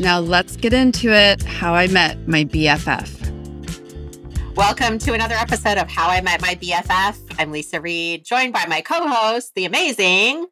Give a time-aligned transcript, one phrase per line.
[0.00, 3.16] Now let's get into it how I met my BFF.
[4.54, 7.18] Welcome to another episode of How I Met My BFF.
[7.36, 10.46] I'm Lisa Reed, joined by my co host, the amazing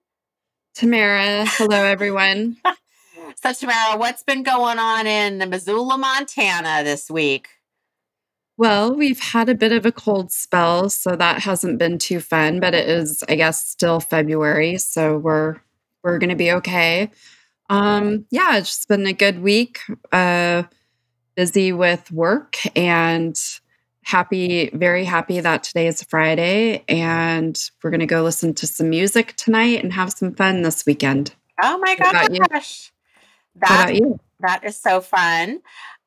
[0.74, 1.44] Tamara.
[1.46, 2.56] Hello, everyone.
[3.36, 7.46] so, Tamara, what's been going on in Missoula, Montana this week?
[8.56, 12.58] Well, we've had a bit of a cold spell, so that hasn't been too fun,
[12.58, 15.58] but it is, I guess, still February, so we're
[16.02, 17.12] we're going to be okay.
[17.68, 19.80] Um, yeah, it's just been a good week.
[20.12, 20.64] Uh,
[21.34, 23.36] busy with work and
[24.02, 28.88] happy, very happy that today is Friday and we're going to go listen to some
[28.88, 31.34] music tonight and have some fun this weekend.
[31.62, 32.92] Oh my gosh.
[33.56, 33.92] That,
[34.40, 35.60] that is so fun.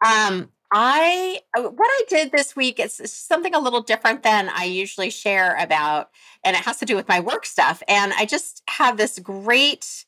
[0.06, 4.66] Um, I uh, what I did this week is something a little different than I
[4.66, 6.12] usually share about,
[6.44, 7.82] and it has to do with my work stuff.
[7.88, 10.06] And I just have this great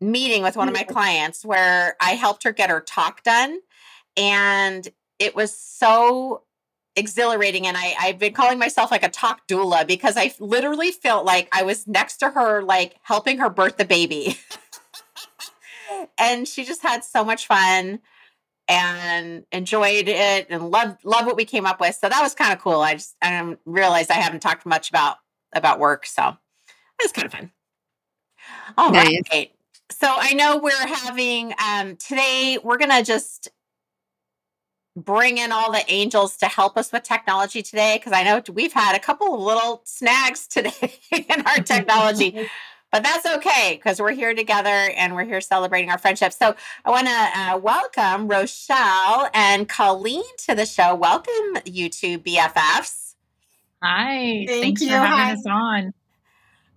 [0.00, 3.58] meeting with one of my clients where I helped her get her talk done,
[4.16, 6.42] and it was so
[6.98, 11.24] exhilarating and I, I've been calling myself like a talk doula because I literally felt
[11.24, 14.36] like I was next to her, like helping her birth the baby.
[16.18, 18.00] and she just had so much fun
[18.66, 21.94] and enjoyed it and loved loved what we came up with.
[21.94, 22.80] So that was kind of cool.
[22.80, 25.16] I just I realized I haven't talked much about
[25.54, 26.04] about work.
[26.04, 27.52] So it was kind of fun.
[28.76, 29.20] All nice.
[29.32, 29.52] right.
[29.90, 33.48] So I know we're having um today we're gonna just
[34.96, 38.72] bring in all the angels to help us with technology today because I know we've
[38.72, 42.48] had a couple of little snags today in our technology.
[42.92, 46.32] but that's okay because we're here together and we're here celebrating our friendship.
[46.32, 46.54] So
[46.84, 50.94] I want to uh, welcome Rochelle and Colleen to the show.
[50.94, 53.14] Welcome, you two BFFs.
[53.82, 54.44] Hi.
[54.46, 54.88] Thank Thanks you.
[54.88, 55.32] for having Hi.
[55.32, 55.94] us on.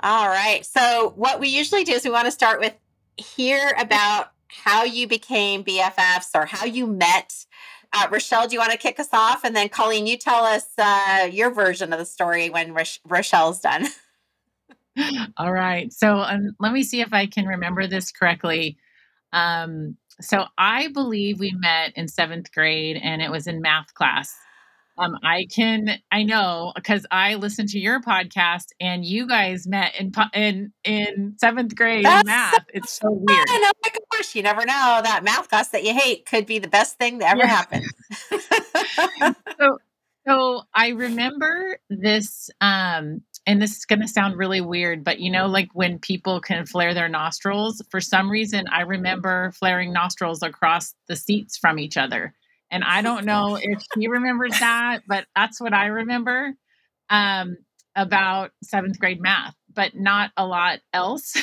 [0.01, 0.65] All right.
[0.65, 2.73] So what we usually do is we want to start with
[3.17, 7.45] hear about how you became BFFs or how you met
[7.93, 9.43] uh, Rochelle, do you want to kick us off?
[9.43, 13.59] And then Colleen, you tell us uh, your version of the story when Roch- Rochelle's
[13.59, 13.87] done.
[15.37, 15.91] All right.
[15.91, 18.77] So um, let me see if I can remember this correctly.
[19.33, 24.33] Um, so I believe we met in seventh grade and it was in math class.
[24.97, 29.93] Um, I can, I know because I listened to your podcast and you guys met
[29.99, 32.53] in in in seventh grade That's math.
[32.53, 33.47] So it's so weird.
[33.49, 36.67] Oh my gosh, you never know that math class that you hate could be the
[36.67, 37.47] best thing that ever yeah.
[37.47, 37.85] happened.
[39.59, 39.77] so,
[40.27, 45.31] so I remember this, um, and this is going to sound really weird, but you
[45.31, 47.81] know, like when people can flare their nostrils.
[47.89, 52.35] For some reason, I remember flaring nostrils across the seats from each other.
[52.71, 56.53] And I don't know if he remembers that, but that's what I remember
[57.09, 57.57] um,
[57.95, 61.35] about seventh grade math, but not a lot else.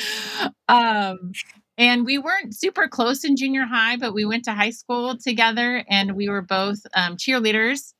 [0.68, 1.32] um,
[1.76, 5.84] and we weren't super close in junior high, but we went to high school together
[5.90, 7.92] and we were both um, cheerleaders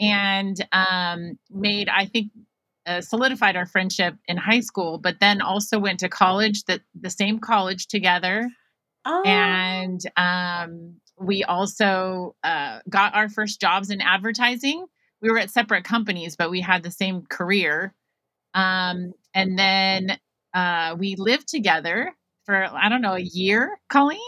[0.00, 2.32] and um, made, I think,
[2.86, 7.10] uh, solidified our friendship in high school, but then also went to college, that the
[7.10, 8.48] same college together.
[9.04, 9.22] Oh.
[9.26, 14.86] And um, we also uh, got our first jobs in advertising.
[15.20, 17.94] We were at separate companies, but we had the same career.
[18.54, 20.18] Um, and then
[20.54, 22.14] uh, we lived together
[22.44, 24.20] for, I don't know, a year, Colleen?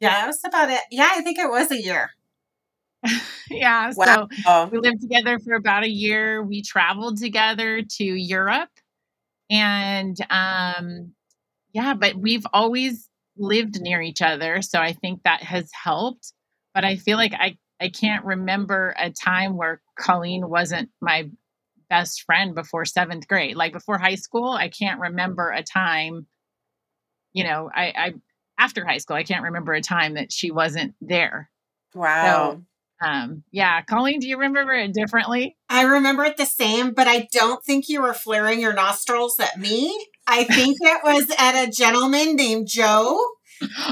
[0.00, 0.80] Yeah, it was about it.
[0.90, 2.10] Yeah, I think it was a year.
[3.50, 3.92] yeah.
[3.96, 4.28] Wow.
[4.44, 6.42] So we lived together for about a year.
[6.42, 8.70] We traveled together to Europe.
[9.50, 11.12] And um,
[11.72, 14.62] yeah, but we've always lived near each other.
[14.62, 16.32] So I think that has helped.
[16.74, 21.28] But I feel like I, I can't remember a time where Colleen wasn't my
[21.88, 23.56] best friend before seventh grade.
[23.56, 26.26] Like before high school, I can't remember a time,
[27.32, 28.14] you know, I, I
[28.58, 31.50] after high school, I can't remember a time that she wasn't there.
[31.94, 32.62] Wow.
[33.00, 35.56] So, um, yeah, Colleen, do you remember it differently?
[35.68, 39.58] I remember it the same, but I don't think you were flaring your nostrils at
[39.58, 40.06] me.
[40.26, 43.20] I think it was at a gentleman named Joe.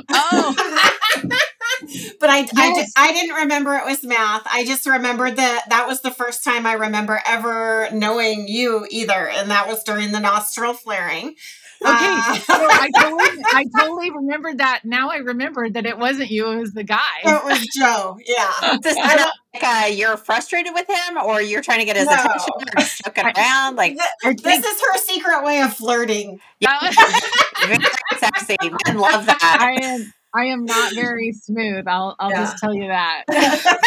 [0.09, 0.55] Oh.
[2.21, 2.93] but I, yes.
[2.97, 4.43] I, I didn't remember it was math.
[4.51, 9.29] I just remembered that that was the first time I remember ever knowing you either.
[9.29, 11.35] And that was during the nostril flaring.
[11.85, 14.83] uh, so I totally, I totally remembered that.
[14.85, 16.99] Now I remembered that it wasn't you; it was the guy.
[17.25, 18.19] It was Joe.
[18.25, 18.79] Yeah.
[18.81, 22.07] This is not like uh, you're frustrated with him, or you're trying to get his
[22.07, 22.13] No.
[22.15, 23.77] attention, or joking around.
[23.83, 26.41] Like Th- this is her secret way of flirting.
[26.61, 26.79] yeah,
[27.67, 27.79] very
[28.19, 28.57] sexy.
[28.87, 29.59] Men love that.
[29.61, 31.87] I am, I am not very smooth.
[31.89, 32.41] I'll, I'll Yeah.
[32.45, 33.25] just tell you that.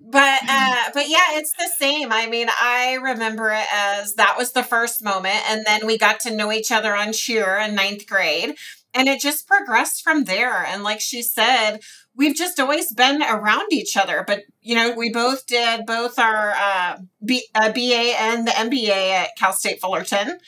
[0.00, 4.52] but uh but yeah it's the same i mean i remember it as that was
[4.52, 8.06] the first moment and then we got to know each other on cheer in ninth
[8.06, 8.54] grade
[8.94, 11.78] and it just progressed from there and like she said
[12.16, 16.52] we've just always been around each other but you know we both did both our
[16.52, 20.38] uh, B- uh ba and the mba at cal state fullerton.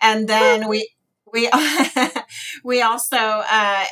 [0.00, 0.88] And then we
[1.32, 1.48] we
[2.64, 3.84] we also uh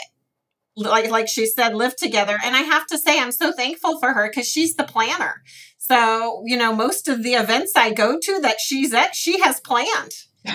[0.77, 2.37] like like she said live together.
[2.44, 5.43] And i have to say i'm so thankful for her because she's the planner.
[5.79, 9.61] So you know most of the events i go to that she's at she has
[9.61, 10.12] planned.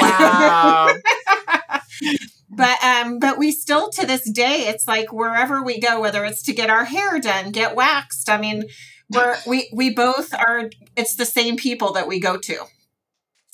[0.00, 0.88] Wow.
[2.50, 6.42] but um but we still to this day it's like wherever we go whether it's
[6.42, 8.64] to get our hair done get waxed i mean
[9.12, 12.56] we're we we both are it's the same people that we go to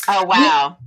[0.08, 0.78] Oh wow.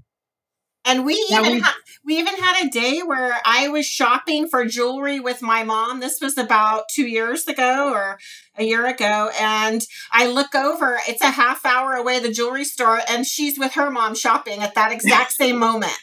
[0.86, 1.76] And we Yeah, even we- ha-
[2.06, 6.00] we even had a day where I was shopping for jewelry with my mom.
[6.00, 8.18] This was about two years ago or
[8.58, 11.00] a year ago, and I look over.
[11.08, 14.74] It's a half hour away, the jewelry store, and she's with her mom shopping at
[14.76, 15.98] that exact same moment.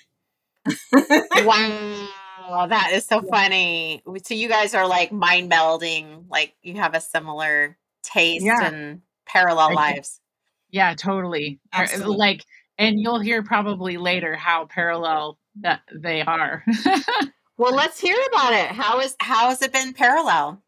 [1.45, 4.03] Wow, that is so funny.
[4.25, 8.65] So you guys are like mind melding, like you have a similar taste Yeah.
[8.67, 10.21] and parallel I think- lives.
[10.71, 11.61] Yeah, totally.
[11.73, 12.17] Absolutely.
[12.17, 12.45] Like,
[12.79, 16.65] and you'll hear probably later how parallel that they are.
[17.59, 18.67] Well, let's hear about it.
[18.67, 20.63] How is how has it been parallel?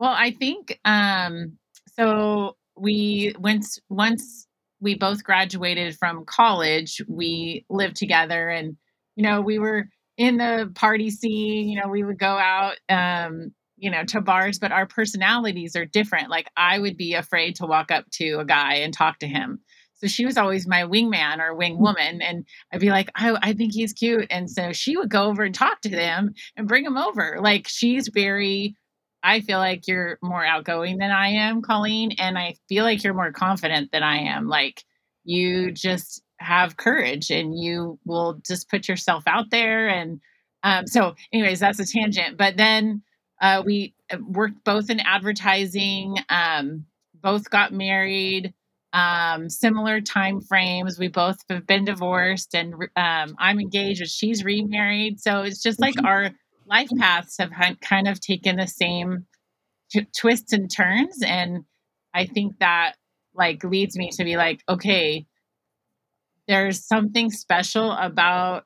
[0.00, 1.58] Well, I think um
[1.94, 4.48] so we once once
[4.80, 8.76] we both graduated from college, we lived together and
[9.18, 13.52] you know, we were in the party scene, you know, we would go out um
[13.80, 16.30] you know, to bars, but our personalities are different.
[16.30, 19.60] Like I would be afraid to walk up to a guy and talk to him.
[19.94, 22.22] So she was always my wingman or wing woman.
[22.22, 24.26] And I'd be like, I, I think he's cute.
[24.30, 27.38] And so she would go over and talk to them and bring him over.
[27.40, 28.74] Like she's very
[29.22, 33.14] I feel like you're more outgoing than I am, Colleen, and I feel like you're
[33.14, 34.48] more confident than I am.
[34.48, 34.84] Like
[35.24, 39.88] you just have courage and you will just put yourself out there.
[39.88, 40.20] And
[40.62, 42.36] um, so, anyways, that's a tangent.
[42.36, 43.02] But then
[43.40, 48.54] uh, we uh, worked both in advertising, um, both got married,
[48.92, 50.98] um, similar time frames.
[50.98, 55.20] We both have been divorced, and um, I'm engaged, but she's remarried.
[55.20, 56.30] So it's just like our
[56.66, 59.26] life paths have kind of taken the same
[59.90, 61.64] t- twists and turns and
[62.14, 62.94] i think that
[63.34, 65.26] like leads me to be like okay
[66.48, 68.64] there's something special about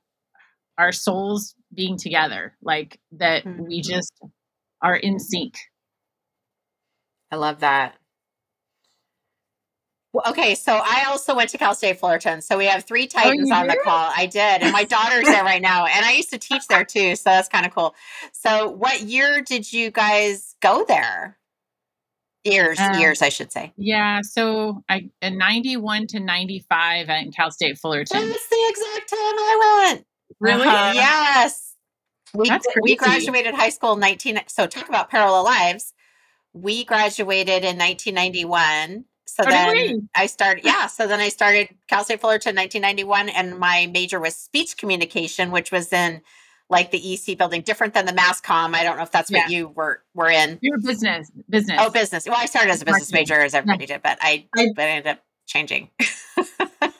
[0.78, 3.84] our souls being together like that we Mhm.
[3.84, 4.12] just
[4.82, 5.56] are in sync
[7.30, 7.96] I love that.
[10.12, 12.42] Well, okay, so I also went to Cal State Fullerton.
[12.42, 14.12] So we have three Titans you on the call.
[14.14, 17.16] I did, and my daughter's there right now, and I used to teach there too.
[17.16, 17.94] So that's kind of cool.
[18.32, 21.38] So, what year did you guys go there?
[22.44, 23.72] Years, Uh, years, I should say.
[23.76, 29.18] yeah so i in 91 to 95 at cal state fullerton That's the exact time
[29.20, 30.06] I went.
[30.40, 30.92] really Uh-huh.
[30.94, 31.74] Yes.
[32.34, 32.50] We,
[32.82, 35.92] we graduated high school 19 so talk about parallel lives.
[36.54, 39.04] We graduated in 1991.
[39.26, 40.08] So So then.
[40.14, 44.34] I started yeah, so then I started Cal State Fullerton 1991 and my major was
[44.36, 46.22] speech communication which was in
[46.72, 48.74] like the EC building different than the mass comm.
[48.74, 49.56] I don't know if that's what Yeah.
[49.56, 50.58] you were were in.
[50.60, 52.26] your business business Oh, business.
[52.26, 53.34] Well, I started as a business Marketing.
[53.36, 55.90] major as everybody did, but I I- but I ended up changing.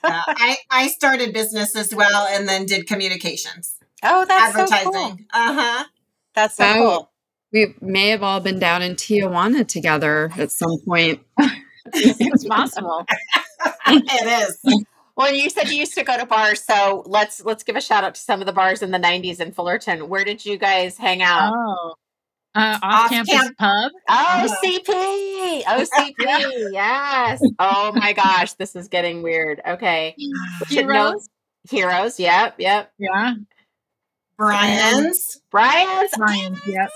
[0.05, 4.73] Uh, I I started business as well, and then did communications, oh, that's so cool.
[4.75, 5.27] advertising.
[5.33, 5.85] Uh huh.
[6.35, 6.75] That's so Wow.
[6.75, 7.11] cool.
[7.53, 11.21] We may have all been down in Tijuana together at some point.
[11.95, 13.07] it's possible
[13.87, 14.85] it is.
[15.17, 18.03] Well, you said you used to go to bars, so let's let's give a shout
[18.05, 20.09] out to some of the bars in the '90s in Fullerton.
[20.09, 21.53] Where did you guys hang out?
[21.55, 21.95] oh
[22.55, 26.15] uh, off campus Off-camp- pub Oh, OCP, OCP,
[26.73, 27.41] yes.
[27.59, 29.61] Oh my gosh, this is getting weird.
[29.67, 30.15] Okay,
[30.69, 31.29] heroes
[31.71, 32.19] heroes.
[32.19, 32.93] Yep, yep.
[32.99, 33.35] yeah
[34.37, 35.41] Brian's.
[35.51, 36.11] Brian's.
[36.17, 36.91] Brian's, yep.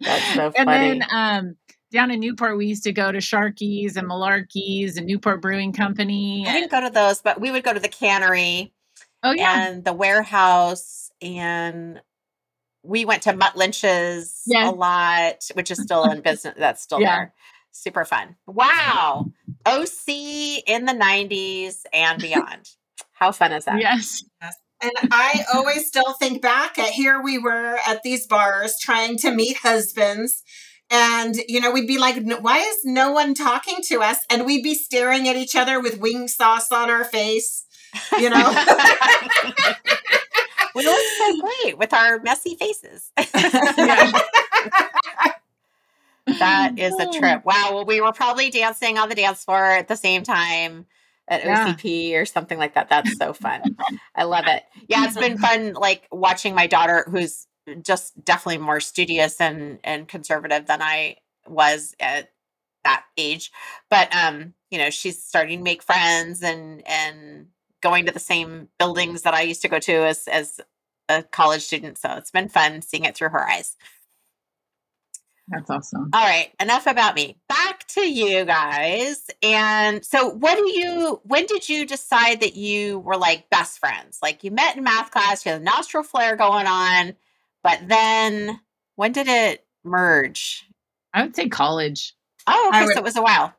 [0.00, 0.98] That's so and funny.
[0.98, 1.56] then um
[1.90, 6.44] down in Newport we used to go to Sharky's and Malarkey's and Newport Brewing Company.
[6.46, 8.72] I didn't go to those, but we would go to the cannery
[9.22, 9.68] oh yeah.
[9.68, 12.00] and the warehouse, and
[12.82, 14.70] we went to Mutt Lynch's Yeah.
[14.70, 16.54] a lot, which is still in business.
[16.56, 17.16] That's still Yeah.
[17.16, 17.34] there.
[17.72, 18.36] Super fun.
[18.46, 19.26] Wow.
[19.66, 22.70] OC in the 90s and beyond.
[23.12, 23.80] How fun is that?
[23.80, 24.24] Yes.
[24.82, 29.30] And I always still think back at here we were at these bars trying to
[29.30, 30.42] meet husbands.
[30.90, 34.18] And, you know, we'd be like, why is no one talking to us?
[34.28, 37.64] And we'd be staring at each other with wing sauce on our face,
[38.18, 38.48] you know?
[40.74, 43.12] we look so great with our messy faces.
[46.26, 47.18] that is a oh.
[47.18, 47.44] trip.
[47.44, 47.70] Wow.
[47.72, 50.86] Well, we were probably dancing on the dance floor at the same time
[51.28, 51.72] at yeah.
[51.72, 52.88] OCP or something like that.
[52.88, 53.76] That's so fun.
[54.14, 54.64] I love it.
[54.88, 57.46] Yeah, it's been fun like watching my daughter who's
[57.82, 62.30] just definitely more studious and and conservative than I was at
[62.84, 63.50] that age.
[63.88, 67.46] But um, you know, she's starting to make friends and and
[67.80, 70.60] going to the same buildings that I used to go to as as
[71.08, 71.98] a college student.
[71.98, 73.76] So it's been fun seeing it through her eyes.
[75.50, 76.10] That's awesome.
[76.12, 77.36] All right, enough about me.
[77.48, 79.26] Back to you guys.
[79.42, 84.20] And so, what do you, when did you decide that you were like best friends?
[84.22, 87.16] Like you met in math class, you had a nostril flare going on,
[87.62, 88.60] but then
[88.96, 90.66] when did it merge?
[91.12, 92.14] I would say college.
[92.46, 93.52] Oh, okay, would, so it was a while.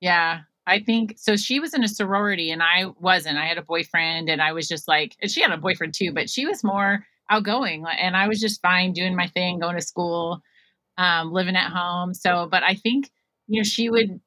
[0.00, 1.36] Yeah, I think so.
[1.36, 3.38] She was in a sorority and I wasn't.
[3.38, 6.12] I had a boyfriend and I was just like, and she had a boyfriend too,
[6.12, 9.82] but she was more outgoing and I was just fine doing my thing, going to
[9.82, 10.42] school
[10.98, 12.14] um, living at home.
[12.14, 13.10] So, but I think
[13.48, 14.20] you know she would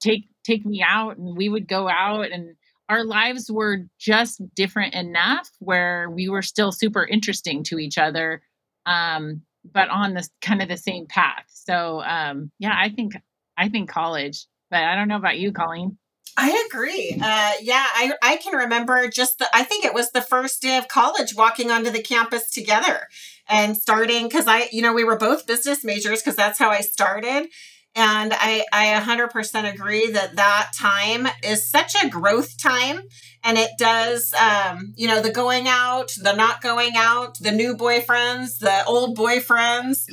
[0.00, 2.56] take take me out, and we would go out, and
[2.88, 8.42] our lives were just different enough where we were still super interesting to each other,
[8.86, 11.44] um, but on this kind of the same path.
[11.48, 13.14] So, um, yeah, I think
[13.56, 15.98] I think college, but I don't know about you, Colleen.
[16.36, 17.12] I agree.
[17.12, 20.76] Uh, yeah, I, I can remember just the, I think it was the first day
[20.76, 23.08] of college walking onto the campus together
[23.48, 26.80] and starting because I, you know, we were both business majors because that's how I
[26.80, 27.50] started.
[27.96, 33.02] And I, I 100% agree that that time is such a growth time.
[33.44, 37.76] And it does, um, you know, the going out, the not going out, the new
[37.76, 40.08] boyfriends, the old boyfriends,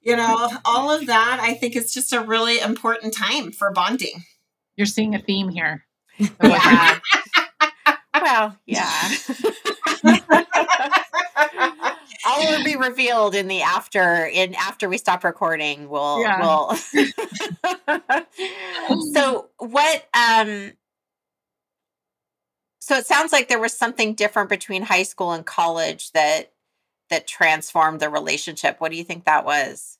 [0.00, 1.38] you know, all of that.
[1.42, 4.24] I think it's just a really important time for bonding.
[4.76, 5.84] You're seeing a theme here.
[6.42, 6.98] Yeah.
[8.14, 9.10] well, yeah.
[12.26, 15.88] all will be revealed in the after in after we stop recording.
[15.88, 16.40] We'll yeah.
[16.40, 17.04] we'll So
[19.76, 20.72] what um
[22.80, 26.52] so it sounds like there was something different between high school and college that
[27.10, 28.80] that transformed the relationship.
[28.80, 29.98] What do you think that was?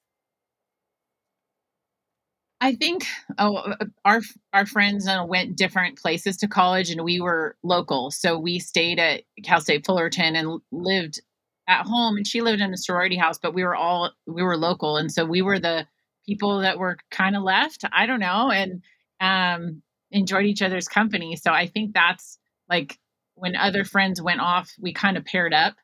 [2.60, 3.04] I think
[3.38, 4.22] oh, uh, our
[4.54, 8.98] our friends uh, went different places to college, and we were local, so we stayed
[8.98, 11.20] at Cal State Fullerton and lived
[11.68, 12.16] at home.
[12.16, 15.12] And she lived in a sorority house, but we were all we were local, and
[15.12, 15.86] so we were the
[16.24, 17.84] people that were kind of left.
[17.92, 18.82] I don't know, and
[19.20, 21.36] um, enjoyed each other's company.
[21.36, 22.98] So I think that's like
[23.34, 25.74] when other friends went off, we kind of paired up,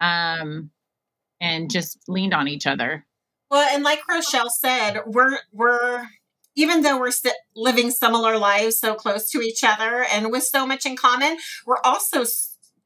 [0.00, 0.70] um,
[1.40, 3.04] and just leaned on each other.
[3.50, 6.06] Well, and like Rochelle said, we're we're
[6.54, 7.12] even though we're
[7.56, 11.80] living similar lives so close to each other and with so much in common, we're
[11.82, 12.24] also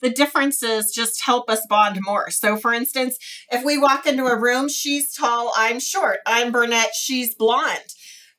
[0.03, 2.31] the differences just help us bond more.
[2.31, 3.19] So, for instance,
[3.50, 7.95] if we walk into a room, she's tall, I'm short, I'm brunette, she's blonde.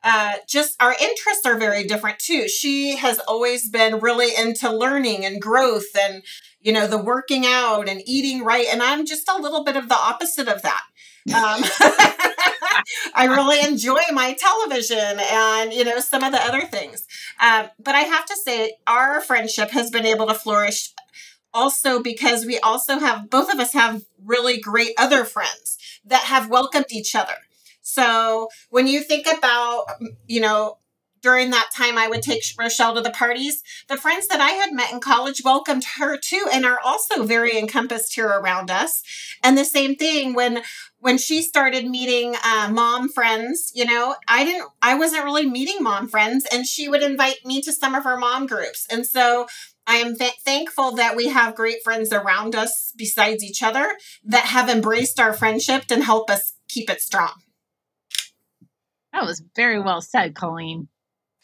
[0.10, 2.48] Uh, just our interests are very different too.
[2.48, 6.24] She has always been really into learning and growth and,
[6.62, 8.68] you know, the working out and eating right.
[8.72, 10.82] And I'm just a little bit of the opposite of that.
[11.28, 11.62] Um,
[13.16, 17.06] I really enjoy my television and, you know, some of the other things.
[17.42, 20.94] Um, but I have to say, our friendship has been able to flourish
[21.54, 26.50] also because we also have, both of us have really great other friends that have
[26.50, 27.36] welcomed each other.
[27.88, 29.86] So when you think about,
[30.27, 30.77] you know,
[31.22, 33.63] during that time I would take Rochelle to the parties.
[33.89, 37.58] The friends that I had met in college welcomed her too and are also very
[37.58, 39.01] encompassed here around us.
[39.44, 40.62] And the same thing when
[41.00, 45.77] when she started meeting uh, mom friends, you know, I didn't I wasn't really meeting
[45.82, 48.86] mom friends and she would invite me to some of her mom groups.
[48.91, 49.48] And so
[49.88, 54.46] I am th- thankful that we have great friends around us besides each other that
[54.46, 57.32] have embraced our friendship and help us keep it strong.
[59.18, 60.90] That was very well said, Colleen.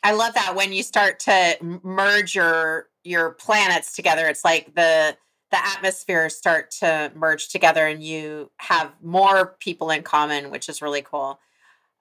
[0.04, 5.18] I love that when you start to merge your your planets together, it's like the
[5.50, 10.84] the atmospheres start to merge together and you have more people in common, which is
[10.84, 11.40] really cool.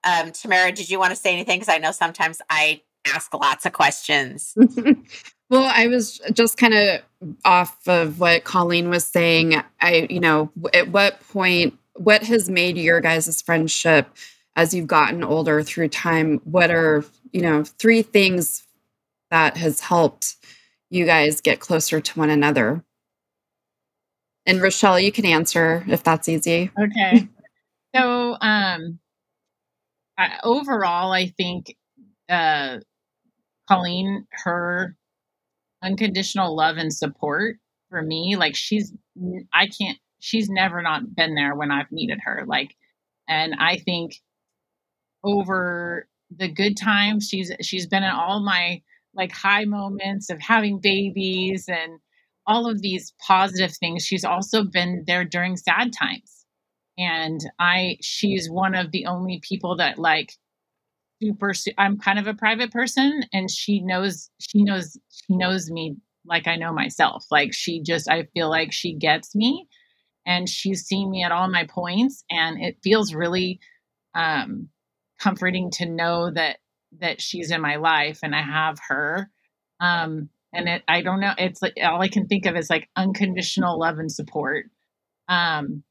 [0.03, 1.59] Um, Tamara, did you want to say anything?
[1.59, 4.53] Because I know sometimes I ask lots of questions.
[5.49, 7.01] well, I was just kind of
[7.45, 9.55] off of what Colleen was saying.
[9.81, 14.07] I, you know, at what point, what has made your guys' friendship
[14.55, 16.39] as you've gotten older through time?
[16.43, 18.65] What are you know, three things
[19.31, 20.37] that has helped
[20.89, 22.85] you guys get closer to one another?
[24.45, 26.69] And Rochelle, you can answer if that's easy.
[26.79, 27.27] Okay.
[27.95, 28.99] so, um,
[30.17, 31.75] I, overall, I think
[32.29, 32.77] uh,
[33.67, 34.95] Colleen, her
[35.81, 37.57] unconditional love and support
[37.89, 38.93] for me, like she's,
[39.51, 42.43] I can't, she's never not been there when I've needed her.
[42.45, 42.75] Like,
[43.27, 44.21] and I think
[45.23, 48.81] over the good times, she's she's been in all my
[49.15, 51.99] like high moments of having babies and
[52.47, 54.03] all of these positive things.
[54.05, 56.45] She's also been there during sad times.
[56.97, 60.33] And I she's one of the only people that like
[61.21, 65.95] super I'm kind of a private person and she knows she knows she knows me
[66.25, 67.25] like I know myself.
[67.31, 69.67] Like she just I feel like she gets me
[70.25, 73.59] and she's seen me at all my points and it feels really
[74.15, 74.69] um
[75.23, 76.57] comforting to know that
[76.99, 79.29] that she's in my life and I have her.
[79.79, 82.87] Um, and it, I don't know, it's like all I can think of is like
[82.95, 84.65] unconditional love and support.
[85.27, 85.83] Um,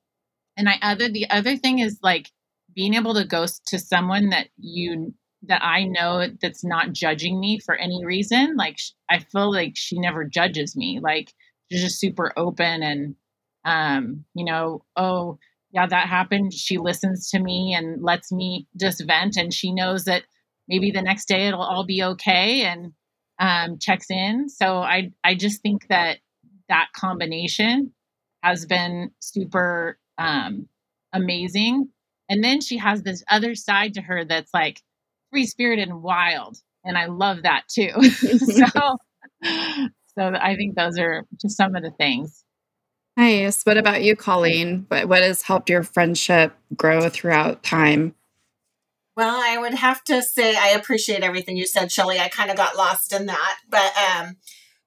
[0.57, 2.31] and I other the other thing is like
[2.75, 7.59] being able to go to someone that you that I know that's not judging me
[7.59, 8.57] for any reason.
[8.57, 8.77] Like
[9.11, 11.01] I feel like she never judges me.
[11.03, 11.33] Like
[11.71, 13.17] she's just super open and
[13.65, 15.39] um, you know, oh
[15.73, 16.52] yeah, that happened.
[16.52, 20.25] She listens to me and lets me just vent and she knows that
[20.69, 22.93] maybe the next day it'll all be okay and
[23.38, 24.49] um, checks in.
[24.49, 26.19] So I I just think that
[26.69, 27.93] that combination
[28.43, 30.69] has been super um,
[31.12, 31.88] amazing.
[32.29, 34.81] And then she has this other side to her that's like
[35.31, 37.91] free spirited and wild, and I love that too.
[38.02, 38.67] so
[39.43, 42.45] so I think those are just some of the things.
[43.16, 43.62] Nice.
[43.64, 44.87] What about you, Colleen?
[44.88, 48.14] What what has helped your friendship grow throughout time?
[49.16, 52.19] Well, I would have to say I appreciate everything you said, Shelly.
[52.19, 54.37] I kind of got lost in that, but um,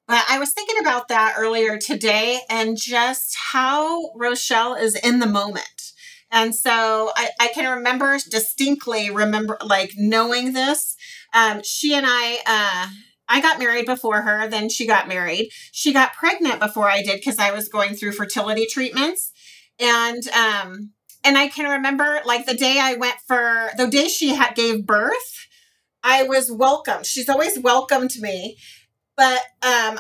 [0.07, 5.27] but I was thinking about that earlier today, and just how Rochelle is in the
[5.27, 5.93] moment.
[6.31, 10.97] And so I, I can remember distinctly remember like knowing this.
[11.33, 12.91] Um, she and I uh,
[13.27, 15.49] I got married before her, then she got married.
[15.71, 19.31] She got pregnant before I did because I was going through fertility treatments.
[19.79, 20.91] And um,
[21.23, 24.85] and I can remember like the day I went for the day she had gave
[24.85, 25.47] birth,
[26.03, 27.05] I was welcomed.
[27.05, 28.57] She's always welcomed me,
[29.17, 29.99] but um,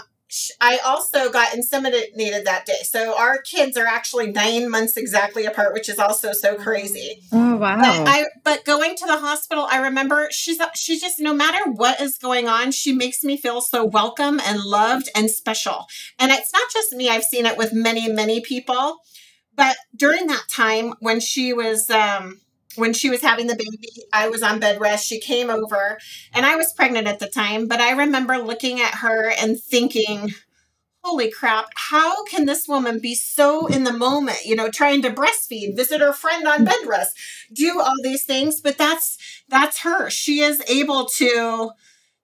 [0.59, 2.79] I also got inseminated that day.
[2.83, 7.21] So our kids are actually nine months exactly apart, which is also so crazy.
[7.31, 7.79] Oh wow!
[7.79, 12.01] But, I, but going to the hospital, I remember she's she just no matter what
[12.01, 15.85] is going on, she makes me feel so welcome and loved and special.
[16.19, 18.99] And it's not just me; I've seen it with many many people
[19.55, 22.41] but during that time when she was um,
[22.75, 25.07] when she was having the baby, I was on bed rest.
[25.07, 25.97] She came over
[26.33, 30.33] and I was pregnant at the time, but I remember looking at her and thinking,
[31.03, 35.11] holy crap, how can this woman be so in the moment, you know, trying to
[35.11, 37.15] breastfeed, visit her friend on bed rest,
[37.53, 40.09] do all these things, but that's that's her.
[40.09, 41.71] She is able to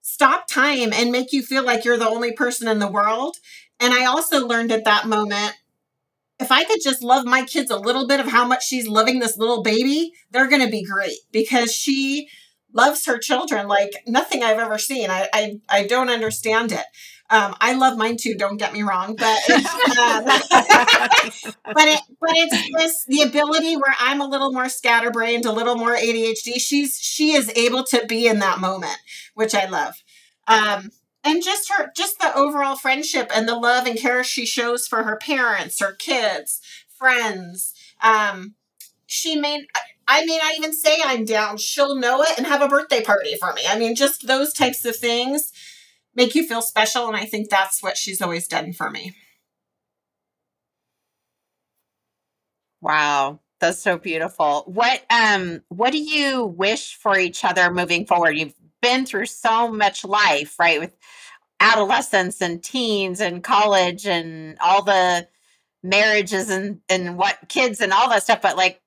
[0.00, 3.36] stop time and make you feel like you're the only person in the world.
[3.78, 5.54] And I also learned at that moment
[6.42, 9.18] if I could just love my kids a little bit of how much she's loving
[9.18, 12.28] this little baby, they're going to be great because she
[12.72, 15.10] loves her children like nothing I've ever seen.
[15.10, 16.84] I I, I don't understand it.
[17.30, 18.34] Um, I love mine too.
[18.34, 23.94] Don't get me wrong, but it's, um, but it but it's this the ability where
[23.98, 26.58] I'm a little more scatterbrained, a little more ADHD.
[26.58, 28.98] She's she is able to be in that moment,
[29.34, 29.94] which I love.
[30.46, 30.90] Um,
[31.24, 35.04] and just her just the overall friendship and the love and care she shows for
[35.04, 36.60] her parents her kids
[36.98, 38.54] friends um
[39.06, 39.66] she may
[40.08, 41.56] i may not even say i'm down.
[41.56, 43.62] She'll know it and have a birthday party for me.
[43.68, 45.52] I mean just those types of things
[46.14, 49.14] make you feel special and i think that's what she's always done for me.
[52.80, 53.40] Wow.
[53.60, 54.64] That's so beautiful.
[54.66, 58.32] What um what do you wish for each other moving forward?
[58.32, 60.80] You've been through so much life, right?
[60.80, 60.96] With
[61.60, 65.28] adolescence and teens and college and all the
[65.82, 68.42] marriages and and what kids and all that stuff.
[68.42, 68.82] But like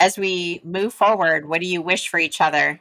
[0.00, 2.80] as we move forward, what do you wish for each other?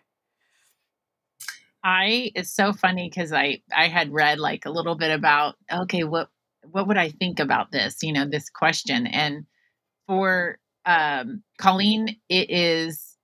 [1.83, 6.03] I it's so funny because I I had read like a little bit about okay
[6.03, 6.29] what
[6.71, 9.45] what would I think about this you know this question and
[10.07, 13.17] for um, Colleen it is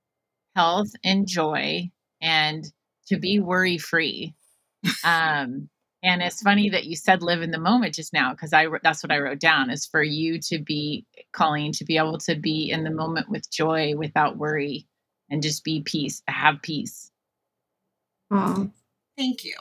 [0.56, 1.90] health and joy
[2.22, 2.64] and
[3.08, 4.34] to be worry free.
[5.04, 5.68] Um,
[6.02, 9.02] and it's funny that you said live in the moment just now because I that's
[9.02, 12.70] what I wrote down is for you to be Colleen to be able to be
[12.70, 14.86] in the moment with joy without worry
[15.30, 17.10] and just be peace, have peace.
[18.30, 18.70] Oh,
[19.16, 19.56] thank you.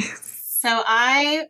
[0.00, 1.46] so I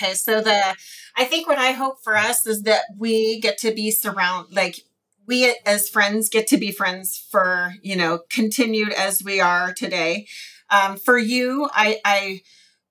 [0.00, 0.76] Okay, so the
[1.16, 4.84] I think what I hope for us is that we get to be surround like
[5.26, 10.26] we as friends get to be friends for you know continued as we are today.
[10.70, 12.40] Um, for you, I I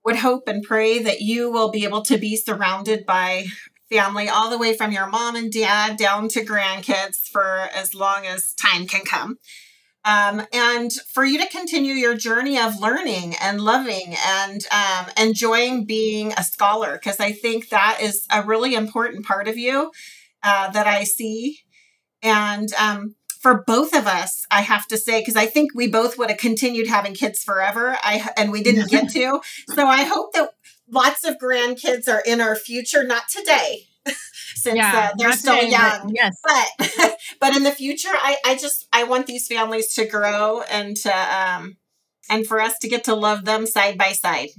[0.04, 3.46] would hope and pray that you will be able to be surrounded by
[3.90, 8.24] family all the way from your mom and dad down to grandkids for as long
[8.24, 9.36] as time can come.
[10.02, 15.84] Um, and for you to continue your journey of learning and loving and um, enjoying
[15.84, 19.90] being a scholar, because I think that is a really important part of you
[20.42, 21.60] uh, that I see.
[22.22, 26.18] And um, for both of us, I have to say, because I think we both
[26.18, 29.40] would have continued having kids forever, I and we didn't get to.
[29.74, 30.50] So I hope that
[30.90, 33.86] lots of grandkids are in our future, not today,
[34.54, 36.00] since yeah, uh, they're still today, young.
[36.06, 40.06] But yes, but but in the future, I I just I want these families to
[40.06, 41.76] grow and to um
[42.28, 44.50] and for us to get to love them side by side.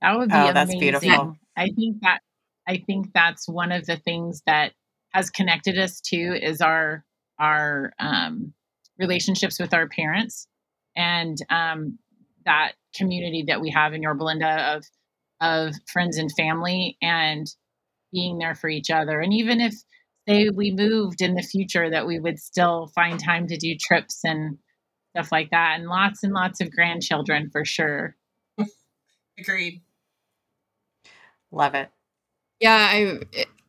[0.00, 1.36] That would be oh, that's beautiful.
[1.56, 2.20] I think that
[2.66, 4.72] I think that's one of the things that
[5.12, 7.04] has connected us to is our
[7.38, 8.52] our um,
[8.98, 10.46] relationships with our parents
[10.96, 11.98] and um,
[12.44, 14.84] that community that we have in Yorba Linda of
[15.40, 17.46] of friends and family and
[18.12, 19.20] being there for each other.
[19.20, 19.74] And even if
[20.28, 24.20] say we moved in the future, that we would still find time to do trips
[24.24, 24.58] and
[25.10, 28.16] stuff like that, and lots and lots of grandchildren for sure.
[29.38, 29.82] Agreed.
[31.50, 31.90] Love it.
[32.60, 33.18] Yeah, I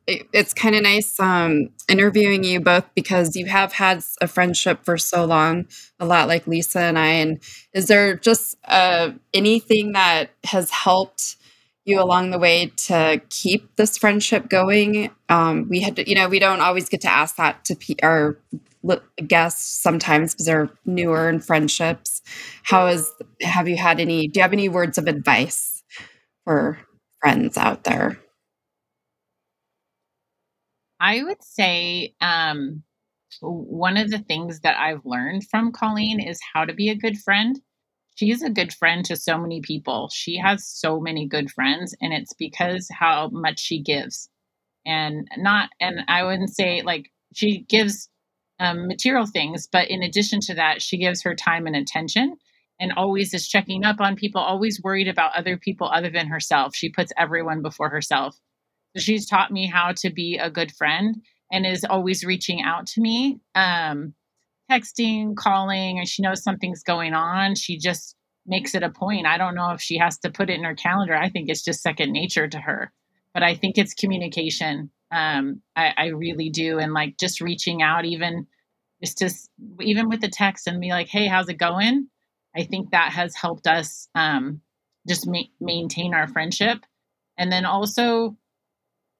[0.07, 4.97] it's kind of nice um, interviewing you both because you have had a friendship for
[4.97, 5.65] so long,
[5.99, 7.07] a lot like Lisa and I.
[7.07, 7.39] And
[7.73, 11.37] is there just uh, anything that has helped
[11.85, 15.09] you along the way to keep this friendship going?
[15.29, 17.95] Um, we had, to, you know, we don't always get to ask that to pe-
[18.03, 18.37] our
[19.25, 22.21] guests sometimes because they're newer in friendships.
[22.63, 23.09] How is?
[23.41, 24.27] Have you had any?
[24.27, 25.83] Do you have any words of advice
[26.43, 26.79] for
[27.21, 28.19] friends out there?
[31.03, 32.81] I would say um,
[33.41, 37.17] one of the things that I've learned from Colleen is how to be a good
[37.17, 37.59] friend.
[38.15, 40.09] She's a good friend to so many people.
[40.13, 44.29] She has so many good friends, and it's because how much she gives.
[44.85, 48.07] And not, and I wouldn't say like she gives
[48.61, 52.37] um, material things, but in addition to that, she gives her time and attention
[52.79, 56.73] and always is checking up on people, always worried about other people other than herself.
[56.73, 58.39] She puts everyone before herself
[58.97, 61.15] she's taught me how to be a good friend
[61.51, 64.13] and is always reaching out to me um,
[64.71, 69.25] texting calling and she knows something's going on she just makes it a point.
[69.25, 71.63] I don't know if she has to put it in her calendar i think it's
[71.63, 72.91] just second nature to her
[73.33, 78.03] but i think it's communication um, I, I really do and like just reaching out
[78.03, 78.47] even
[79.03, 79.29] just to
[79.81, 82.07] even with the text and be like hey how's it going?
[82.55, 84.61] I think that has helped us um,
[85.07, 86.79] just ma- maintain our friendship.
[87.37, 88.37] And then also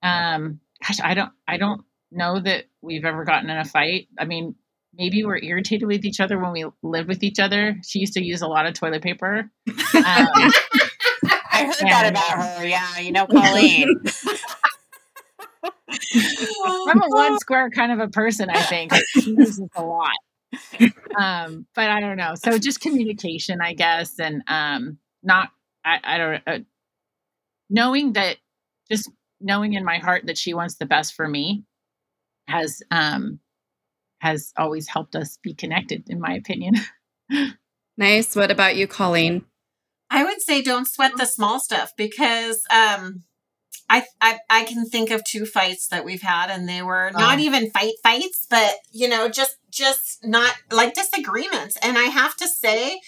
[0.04, 4.08] um, gosh, I don't, I don't know that we've ever gotten in a fight.
[4.20, 4.56] I mean,
[4.94, 7.78] maybe we're irritated with each other when we lived with each other.
[7.86, 9.50] She used to use a lot of toilet paper.
[9.70, 12.66] Um, I heard and, that about her.
[12.66, 14.02] Yeah, you know, Colleen.
[16.86, 18.94] I'm a one square kind of a person, I think.
[19.14, 20.14] She uses a lot.
[21.18, 22.34] Um, but I don't know.
[22.36, 25.50] So just communication, I guess, and um, not,
[25.86, 26.60] I, I don't, uh,
[27.70, 28.38] knowing that
[28.90, 29.10] just
[29.44, 31.64] knowing in my heart that she wants the best for me
[32.48, 33.40] has um
[34.20, 36.76] has always helped us be connected in my opinion
[37.98, 39.44] nice what about you colleen
[40.10, 43.24] i would say don't sweat the small stuff because um
[43.90, 47.38] I, I I can think of two fights that we've had, and they were not
[47.38, 47.42] oh.
[47.42, 51.78] even fight fights, but you know, just just not like disagreements.
[51.82, 53.02] And I have to say,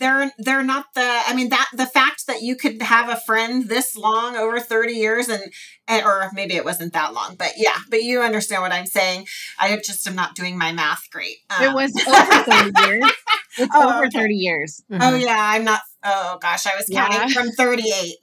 [0.00, 3.68] they're they're not the i mean that the fact that you could have a friend
[3.68, 5.42] this long over 30 years and,
[5.86, 9.26] and or maybe it wasn't that long but yeah but you understand what i'm saying
[9.60, 13.12] i just am not doing my math great um, it was over 30 years
[13.58, 14.18] it's oh, over okay.
[14.18, 15.02] 30 years mm-hmm.
[15.02, 17.28] oh yeah i'm not oh gosh i was counting yeah.
[17.28, 18.16] from 38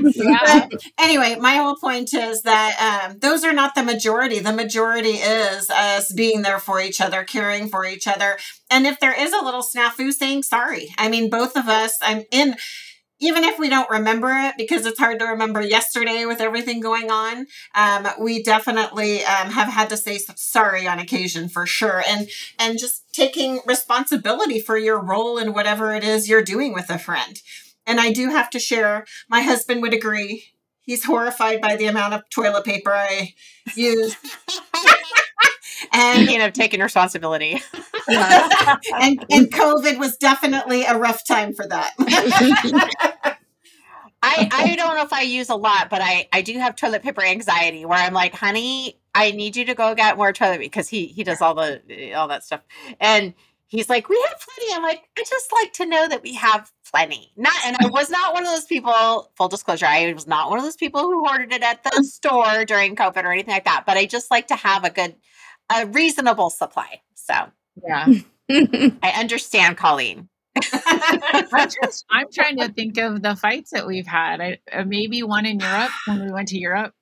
[0.00, 0.68] yeah.
[0.98, 4.38] Anyway, my whole point is that um, those are not the majority.
[4.38, 8.38] The majority is us being there for each other, caring for each other.
[8.70, 10.88] And if there is a little snafu, saying sorry.
[10.98, 12.56] I mean, both of us, I'm in
[13.20, 17.10] even if we don't remember it because it's hard to remember yesterday with everything going
[17.10, 22.28] on um, we definitely um, have had to say sorry on occasion for sure and
[22.58, 26.98] and just taking responsibility for your role in whatever it is you're doing with a
[26.98, 27.42] friend
[27.88, 30.44] and I do have to share, my husband would agree.
[30.82, 33.34] He's horrified by the amount of toilet paper I
[33.74, 34.14] use.
[35.92, 37.62] and you know, taking responsibility.
[38.08, 41.94] and and COVID was definitely a rough time for that.
[44.20, 47.02] I, I don't know if I use a lot, but I, I do have toilet
[47.02, 50.88] paper anxiety where I'm like, honey, I need you to go get more toilet because
[50.88, 52.60] he he does all the all that stuff.
[53.00, 53.34] And
[53.68, 54.74] he's like, we have plenty.
[54.74, 57.32] I'm like, I just like to know that we have plenty.
[57.36, 60.58] Not and I was not one of those people, full disclosure, I was not one
[60.58, 63.84] of those people who ordered it at the store during COVID or anything like that.
[63.86, 65.14] But I just like to have a good
[65.70, 67.02] a reasonable supply.
[67.14, 67.34] So
[67.86, 68.06] Yeah.
[68.50, 70.28] I understand Colleen.
[70.56, 74.40] I'm, just, I'm trying to think of the fights that we've had.
[74.40, 76.94] I, uh, maybe one in Europe when we went to Europe.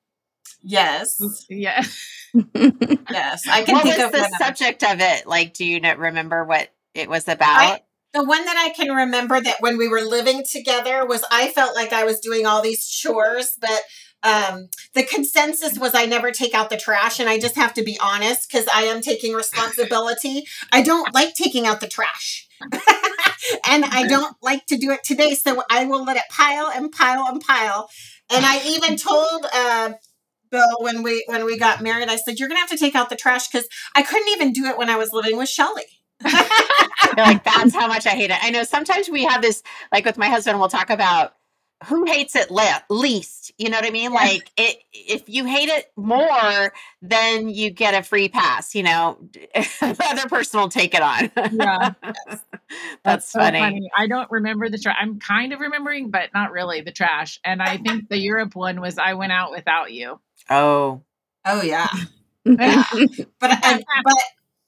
[0.66, 1.18] Yes.
[1.48, 1.83] Yeah.
[2.35, 3.46] Yes.
[3.48, 4.33] I can What think was of the one.
[4.33, 5.26] subject of it?
[5.26, 7.62] Like, do you not remember what it was about?
[7.62, 7.81] I,
[8.12, 11.74] the one that I can remember that when we were living together was I felt
[11.74, 13.81] like I was doing all these chores, but
[14.22, 17.83] um, the consensus was I never take out the trash, and I just have to
[17.83, 20.44] be honest because I am taking responsibility.
[20.72, 22.48] I don't like taking out the trash.
[23.68, 26.92] and I don't like to do it today, so I will let it pile and
[26.92, 27.88] pile and pile.
[28.31, 29.92] And I even told uh,
[30.50, 33.11] Bill when we when we got married, I said, "You're gonna have to take out
[33.11, 35.85] the trash because I couldn't even do it when I was living with Shelly."
[37.16, 38.37] Like, that's how much I hate it.
[38.42, 41.35] I know sometimes we have this, like with my husband, we'll talk about
[41.85, 43.53] who hates it le- least.
[43.59, 44.12] You know what I mean?
[44.12, 48.75] Like, it, if you hate it more, then you get a free pass.
[48.75, 49.19] You know,
[49.55, 51.31] the other person will take it on.
[51.53, 51.93] Yeah.
[53.05, 53.91] that's, so funny.
[53.97, 54.97] I don't remember the trash.
[55.01, 57.39] I'm kind of remembering, but not really the trash.
[57.45, 60.21] And I think the Europe one was I went out without you.
[60.51, 61.03] Oh,
[61.49, 61.87] Oh yeah,
[62.45, 62.83] Yeah.
[63.39, 64.15] but I, but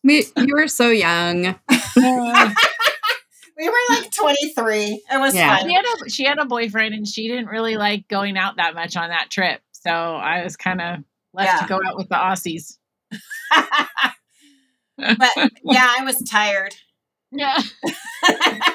[0.04, 1.56] we, you were so young.
[1.68, 2.54] Uh,
[3.58, 5.02] we were like 23.
[5.12, 5.56] It was Yeah.
[5.58, 5.70] she fun.
[5.70, 8.96] had a she had a boyfriend and she didn't really like going out that much
[8.96, 9.60] on that trip.
[9.72, 10.98] So I was kind of
[11.34, 11.60] left Yeah.
[11.60, 12.78] to go out with the Aussies.
[14.96, 16.74] but yeah, I was tired.
[17.32, 17.60] Yeah.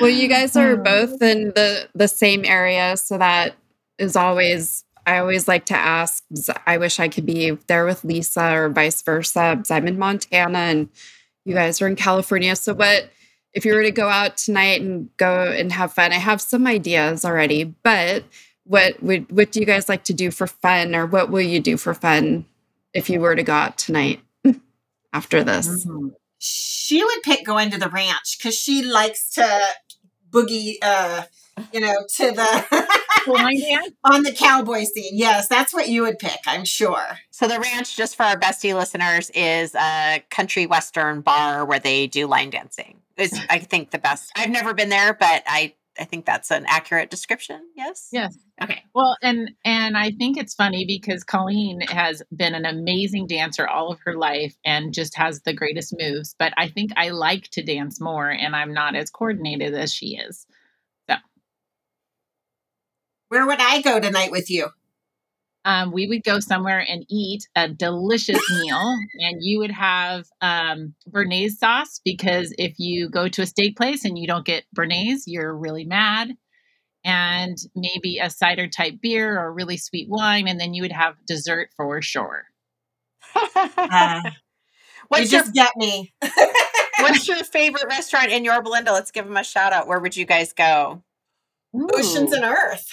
[0.00, 3.54] Well, you guys are both in the the same area, so that
[3.98, 6.24] is always I always like to ask.
[6.66, 9.54] I wish I could be there with Lisa or vice versa.
[9.56, 10.88] because I'm in Montana and
[11.44, 12.56] you guys are in California.
[12.56, 13.10] So, what
[13.56, 16.12] if you were to go out tonight and go and have fun?
[16.12, 18.22] I have some ideas already, but
[18.64, 21.58] what would what do you guys like to do for fun, or what will you
[21.58, 22.44] do for fun
[22.92, 24.20] if you were to go out tonight
[25.12, 25.86] after this?
[25.86, 26.12] Mm.
[26.38, 29.60] She would pick going to the ranch because she likes to
[30.30, 31.22] boogie, uh,
[31.72, 32.88] you know, to the
[33.34, 33.90] Line dance?
[34.04, 35.12] on the cowboy scene.
[35.12, 36.38] Yes, that's what you would pick.
[36.46, 37.18] I'm sure.
[37.30, 42.06] so the ranch, just for our bestie listeners, is a country western bar where they
[42.06, 43.00] do line dancing.
[43.16, 44.32] It's, I think, the best.
[44.36, 47.60] I've never been there, but I, I think that's an accurate description.
[47.74, 48.08] Yes.
[48.12, 48.36] Yes.
[48.62, 48.82] Okay.
[48.94, 53.92] Well, and and I think it's funny because Colleen has been an amazing dancer all
[53.92, 56.34] of her life and just has the greatest moves.
[56.38, 60.16] But I think I like to dance more, and I'm not as coordinated as she
[60.16, 60.46] is.
[63.36, 64.68] Where would I go tonight with you?
[65.66, 70.94] Um, we would go somewhere and eat a delicious meal, and you would have um,
[71.06, 75.24] béarnaise sauce because if you go to a steak place and you don't get béarnaise,
[75.26, 76.30] you're really mad.
[77.04, 81.16] And maybe a cider type beer or really sweet wine, and then you would have
[81.26, 82.44] dessert for sure.
[83.76, 84.30] Uh, you
[85.08, 86.14] what's your just get me.
[86.98, 88.92] What's your favorite restaurant in Yorba Linda?
[88.92, 89.86] Let's give them a shout out.
[89.86, 91.02] Where would you guys go?
[91.74, 92.88] Oceans and Earth.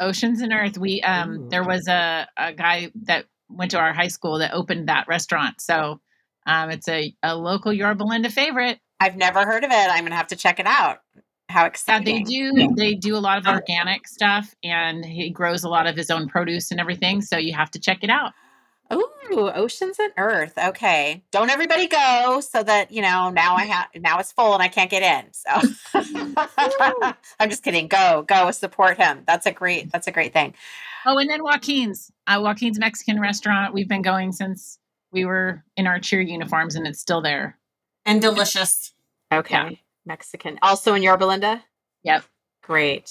[0.00, 0.78] Oceans and Earth.
[0.78, 1.46] We um Ooh.
[1.50, 5.60] there was a, a guy that went to our high school that opened that restaurant.
[5.60, 6.00] So
[6.46, 8.78] um it's a, a local Yorba Linda favorite.
[9.00, 9.74] I've never heard of it.
[9.90, 10.98] I'm gonna have to check it out.
[11.48, 12.04] How Yeah, exciting!
[12.04, 15.96] they do they do a lot of organic stuff and he grows a lot of
[15.96, 17.20] his own produce and everything.
[17.20, 18.32] So you have to check it out.
[18.92, 20.52] Ooh, oceans and earth.
[20.58, 24.62] Okay, don't everybody go so that you know now I have now it's full and
[24.62, 25.32] I can't get in.
[25.32, 25.94] So
[27.40, 27.88] I'm just kidding.
[27.88, 29.22] Go, go support him.
[29.26, 29.90] That's a great.
[29.90, 30.54] That's a great thing.
[31.06, 32.10] Oh, and then Joaquin's.
[32.26, 33.74] Uh, Joaquin's Mexican restaurant.
[33.74, 34.78] We've been going since
[35.12, 37.58] we were in our cheer uniforms and it's still there.
[38.06, 38.92] And delicious.
[39.32, 39.70] Okay, Yeah.
[40.06, 40.58] Mexican.
[40.62, 41.62] Also in Yorba Linda.
[42.02, 42.24] Yep.
[42.62, 43.10] Great.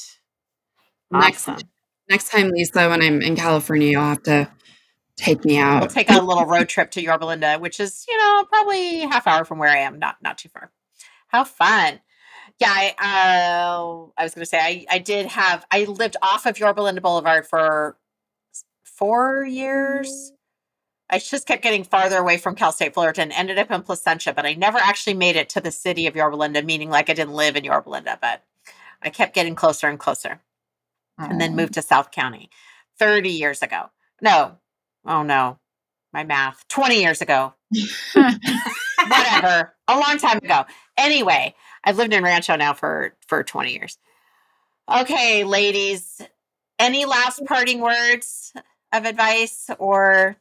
[1.11, 1.67] Next, Awesome.
[2.09, 4.49] next time, Lisa, when I'm in California, you'll have to
[5.17, 5.81] take me out.
[5.81, 9.27] We'll take a little road trip to Yorba Linda, which is, you know, probably half
[9.27, 10.71] hour from where I am, not not too far.
[11.27, 11.99] How fun.
[12.59, 16.59] Yeah, I uh, I was gonna say I, I did have I lived off of
[16.59, 17.97] Yorba Linda Boulevard for
[18.83, 20.31] four years.
[21.09, 24.45] I just kept getting farther away from Cal State Fullerton, ended up in Placentia, but
[24.45, 27.35] I never actually made it to the city of Yorba Linda, meaning like I didn't
[27.35, 28.43] live in Yorba Linda, but
[29.01, 30.41] I kept getting closer and closer
[31.17, 32.49] and then moved to South County
[32.97, 33.91] 30 years ago.
[34.21, 34.57] No,
[35.05, 35.59] oh no,
[36.11, 37.53] my math 20 years ago.
[38.13, 40.65] Whatever, a long time ago.
[40.97, 43.97] Anyway, I've lived in Rancho now for for 20 years.
[44.89, 46.21] Okay, ladies,
[46.79, 48.53] any last parting words
[48.91, 50.37] of advice or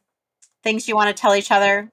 [0.63, 1.91] things you want to tell each other?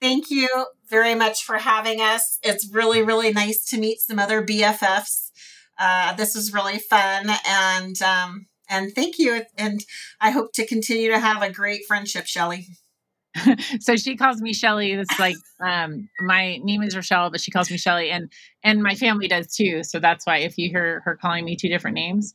[0.00, 0.48] Thank you
[0.88, 2.38] very much for having us.
[2.42, 5.30] It's really, really nice to meet some other BFFs.
[5.78, 9.42] Uh, this was really fun, and um, and thank you.
[9.56, 9.84] And
[10.20, 12.66] I hope to continue to have a great friendship, Shelly.
[13.80, 14.92] so she calls me Shelly.
[14.92, 18.94] It's like um, my name is Rochelle, but she calls me Shelly, and and my
[18.94, 19.82] family does too.
[19.82, 22.34] So that's why if you hear her calling me two different names,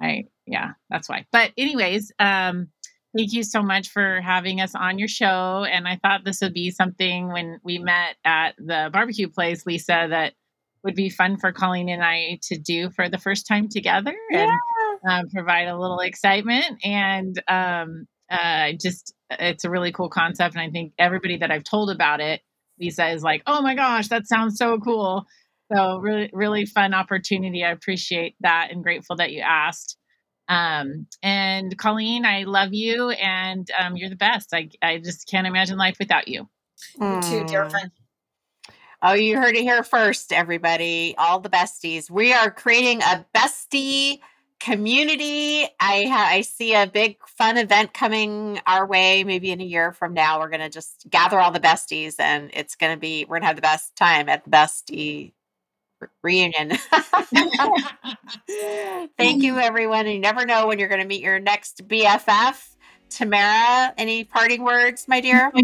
[0.00, 1.26] I yeah, that's why.
[1.32, 2.68] But anyways, um,
[3.16, 5.64] thank you so much for having us on your show.
[5.64, 10.06] And I thought this would be something when we met at the barbecue place, Lisa,
[10.10, 10.34] that
[10.82, 14.56] would be fun for Colleen and I to do for the first time together yeah.
[15.02, 20.54] And um, provide a little excitement and um, uh, just it's a really cool concept.
[20.54, 22.40] And I think everybody that I've told about it,
[22.78, 25.26] Lisa is like, oh my gosh, that sounds so cool.
[25.72, 27.64] So really, really fun opportunity.
[27.64, 29.96] I appreciate that and grateful that you asked.
[30.48, 34.52] Um, and Colleen, I love you and um, you're the best.
[34.52, 36.48] I, I just can't imagine life without you.
[37.00, 37.92] You too, dear friend.
[39.02, 41.14] Oh, you heard it here first, everybody.
[41.16, 42.10] All the besties.
[42.10, 44.18] We are creating a bestie
[44.60, 45.66] community.
[45.80, 49.24] I ha- I see a big fun event coming our way.
[49.24, 52.76] Maybe in a year from now, we're gonna just gather all the besties, and it's
[52.76, 55.32] gonna be we're gonna have the best time at the bestie
[56.00, 56.70] re- reunion.
[59.18, 59.62] Thank you, mm.
[59.62, 60.06] everyone.
[60.06, 62.68] You never know when you're gonna meet your next BFF.
[63.08, 65.52] Tamara, any parting words, my dear?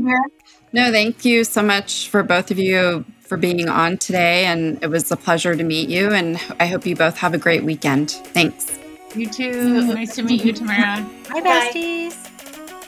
[0.72, 4.44] No, thank you so much for both of you for being on today.
[4.44, 6.10] And it was a pleasure to meet you.
[6.10, 8.10] And I hope you both have a great weekend.
[8.10, 8.78] Thanks.
[9.16, 9.84] You too.
[9.94, 10.76] nice to meet you, Tamara.
[11.28, 12.14] Hi, besties.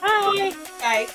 [0.01, 0.53] Bye.
[0.81, 1.07] Bye.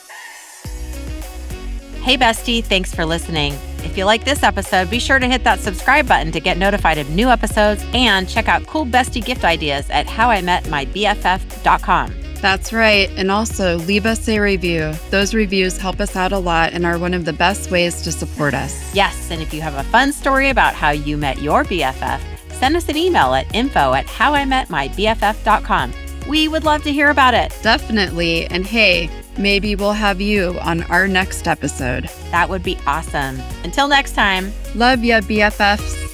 [2.02, 2.64] Hey, bestie.
[2.64, 3.54] Thanks for listening.
[3.84, 6.98] If you like this episode, be sure to hit that subscribe button to get notified
[6.98, 12.14] of new episodes and check out cool bestie gift ideas at howimetmybff.com.
[12.42, 13.10] That's right.
[13.16, 14.94] And also leave us a review.
[15.12, 18.12] Those reviews help us out a lot and are one of the best ways to
[18.12, 18.94] support us.
[18.94, 19.32] Yes.
[19.32, 22.20] And if you have a fun story about how you met your BFF,
[22.54, 25.94] send us an email at info at howimetmybff.com.
[26.28, 27.58] We would love to hear about it.
[27.62, 28.46] Definitely.
[28.48, 32.10] And hey, maybe we'll have you on our next episode.
[32.32, 33.42] That would be awesome.
[33.64, 34.54] Until next time.
[34.76, 36.13] Love ya, BFFs.